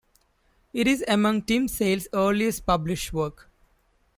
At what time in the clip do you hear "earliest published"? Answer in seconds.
2.11-3.13